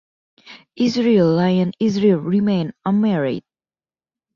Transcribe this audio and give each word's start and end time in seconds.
Israel 0.77 1.27
Lion 1.35 1.73
Israel 1.79 2.17
remained 2.17 2.73
unmarried. 2.85 3.43